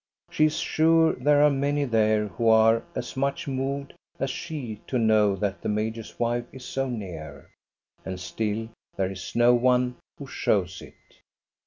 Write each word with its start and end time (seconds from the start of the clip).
She 0.31 0.45
is 0.45 0.57
sure 0.57 1.13
there 1.13 1.43
are 1.43 1.51
many 1.51 1.85
there 1.85 2.29
who 2.29 2.49
are 2.49 2.81
as 2.95 3.15
much 3.15 3.47
moved 3.47 3.93
as 4.19 4.31
she 4.31 4.81
to 4.87 4.97
know 4.97 5.35
that 5.35 5.61
the 5.61 5.69
major's 5.69 6.17
wife 6.17 6.45
is 6.51 6.65
so 6.65 6.89
near, 6.89 7.51
and 8.03 8.19
still 8.19 8.69
there 8.97 9.11
is 9.11 9.35
no 9.35 9.53
one 9.53 9.97
who 10.17 10.25
shows 10.25 10.81
it. 10.81 11.21